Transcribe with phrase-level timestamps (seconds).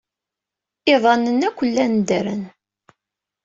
[0.93, 2.43] Iḍan-nni akk llan ddren.